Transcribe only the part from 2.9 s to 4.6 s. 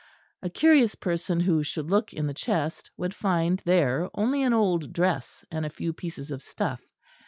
would find there only an